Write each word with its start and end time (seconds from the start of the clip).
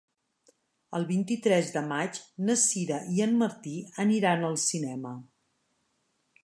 El 0.99 1.03
vint-i-tres 1.09 1.69
de 1.75 1.83
maig 1.91 2.17
na 2.47 2.57
Sira 2.63 2.99
i 3.17 3.23
en 3.27 3.39
Martí 3.43 3.77
aniran 4.07 4.49
al 4.51 4.61
cinema. 4.67 5.15